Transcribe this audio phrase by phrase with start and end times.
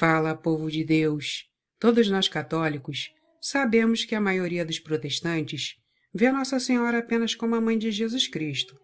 [0.00, 1.44] Fala, povo de Deus.
[1.78, 5.76] Todos nós católicos sabemos que a maioria dos protestantes
[6.14, 8.74] vê Nossa Senhora apenas como a mãe de Jesus Cristo,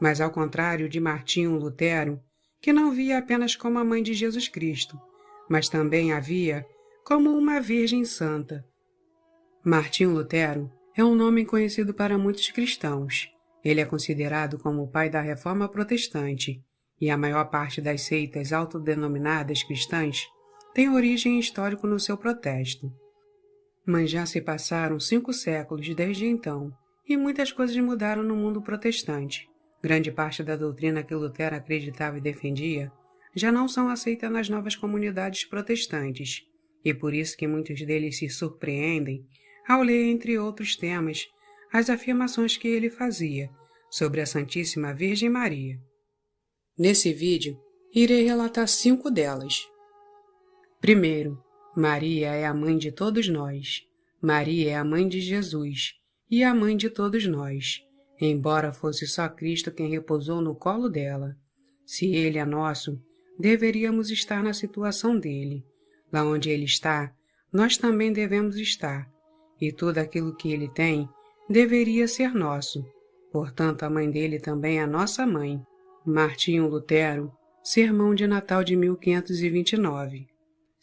[0.00, 2.20] mas ao contrário de Martinho Lutero,
[2.60, 5.00] que não via apenas como a mãe de Jesus Cristo,
[5.48, 6.66] mas também a via
[7.04, 8.66] como uma Virgem Santa.
[9.64, 13.30] Martinho Lutero é um nome conhecido para muitos cristãos.
[13.64, 16.60] Ele é considerado como o pai da reforma protestante,
[17.00, 20.26] e a maior parte das seitas autodenominadas cristãs
[20.76, 22.92] tem origem histórica no seu protesto.
[23.86, 26.70] Mas já se passaram cinco séculos desde então,
[27.08, 29.48] e muitas coisas mudaram no mundo protestante.
[29.82, 32.92] Grande parte da doutrina que Lutero acreditava e defendia
[33.34, 36.42] já não são aceitas nas novas comunidades protestantes,
[36.84, 39.24] e por isso que muitos deles se surpreendem
[39.66, 41.24] ao ler, entre outros temas,
[41.72, 43.48] as afirmações que ele fazia
[43.88, 45.78] sobre a Santíssima Virgem Maria.
[46.78, 47.58] Nesse vídeo,
[47.94, 49.74] irei relatar cinco delas.
[50.80, 51.42] Primeiro,
[51.76, 53.82] Maria é a mãe de todos nós.
[54.20, 55.94] Maria é a mãe de Jesus
[56.30, 57.82] e a mãe de todos nós,
[58.20, 61.36] embora fosse só Cristo quem repousou no colo dela.
[61.84, 63.00] Se ele é nosso,
[63.38, 65.64] deveríamos estar na situação dele.
[66.12, 67.12] Lá onde ele está,
[67.52, 69.08] nós também devemos estar,
[69.60, 71.08] e tudo aquilo que ele tem
[71.48, 72.84] deveria ser nosso.
[73.30, 75.60] Portanto, a mãe dele também é nossa mãe.
[76.04, 77.32] Martinho Lutero,
[77.62, 80.26] Sermão de Natal de 1529.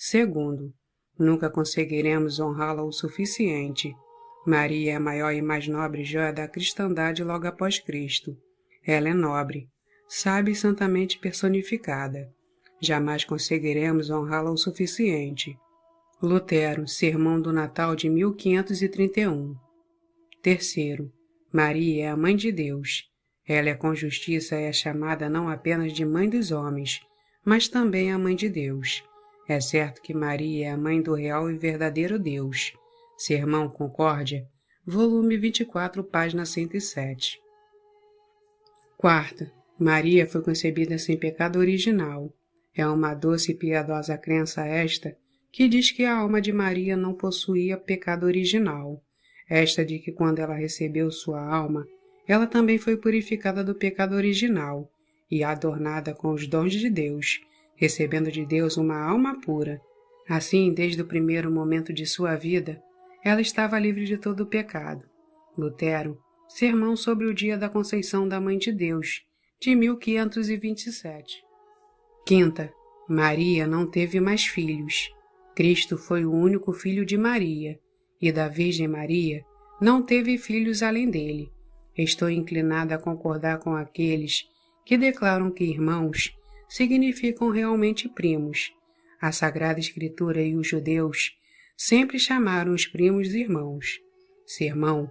[0.06, 0.74] Segundo,
[1.18, 3.96] nunca conseguiremos honrá-la o suficiente.
[4.46, 8.38] Maria é a maior e mais nobre joia da cristandade logo após Cristo.
[8.86, 9.70] Ela é nobre,
[10.06, 12.30] sábia e santamente personificada.
[12.82, 15.58] Jamais conseguiremos honrá-la o suficiente.
[16.22, 19.56] Lutero, Sermão do Natal de 1531.
[20.42, 21.14] Terceiro,
[21.50, 23.10] Maria é a Mãe de Deus.
[23.48, 27.00] Ela é com justiça é chamada não apenas de Mãe dos homens,
[27.46, 29.02] mas também a Mãe de Deus.
[29.48, 32.74] É certo que Maria é a mãe do real e verdadeiro Deus.
[33.18, 34.48] Sermão Concórdia,
[34.86, 37.42] volume 24, página 107.
[38.98, 42.34] Quarta, Maria foi concebida sem pecado original.
[42.74, 45.16] É uma doce e piedosa crença esta
[45.52, 49.04] que diz que a alma de Maria não possuía pecado original.
[49.50, 51.86] Esta de que quando ela recebeu sua alma,
[52.28, 54.90] ela também foi purificada do pecado original
[55.30, 57.42] e adornada com os dons de Deus,
[57.76, 59.80] recebendo de Deus uma alma pura.
[60.30, 62.82] Assim, desde o primeiro momento de sua vida,
[63.24, 65.06] ela estava livre de todo o pecado.
[65.58, 66.18] Lutero,
[66.48, 69.22] Sermão sobre o Dia da Conceição da Mãe de Deus,
[69.60, 71.42] de 1527.
[72.26, 72.72] Quinta,
[73.10, 75.10] Maria não teve mais filhos.
[75.56, 77.80] Cristo foi o único filho de Maria,
[78.22, 79.44] e da Virgem Maria
[79.82, 81.52] não teve filhos além dele.
[81.98, 84.44] Estou inclinada a concordar com aqueles
[84.86, 86.34] que declaram que irmãos
[86.68, 88.74] significam realmente primos.
[89.22, 91.32] A Sagrada Escritura e os judeus
[91.78, 94.00] sempre chamaram os primos de irmãos.
[94.46, 95.10] Sermão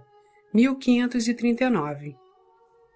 [0.53, 2.15] 1539.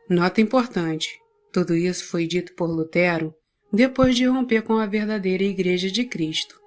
[0.09, 1.19] Nota importante:
[1.51, 3.33] tudo isso foi dito por Lutero
[3.71, 6.59] depois de romper com a verdadeira Igreja de Cristo.